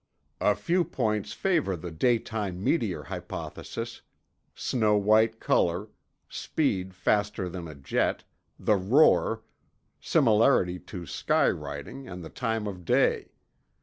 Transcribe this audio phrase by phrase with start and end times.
[0.39, 5.89] A few points favor the daytime meteor hypothesis—snow white color,
[6.27, 8.23] speed faster than a jet,
[8.57, 9.43] the roar,
[9.99, 13.29] similarity to sky writing and the time of day.